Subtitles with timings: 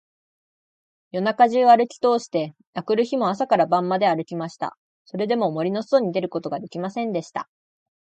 [1.11, 4.75] 夜中じゅうあるきとおして、あくる日も朝から晩まであるきました。
[5.05, 7.47] それでも、森のそとに出ることができませんでした。